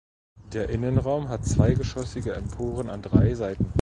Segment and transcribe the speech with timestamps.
[0.53, 3.67] Der Innenraum hat zweigeschossige Emporen an drei Seiten.